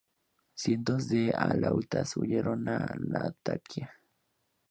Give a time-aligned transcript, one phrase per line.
[0.55, 3.93] Cientos de alauitas huyeron a Latakia.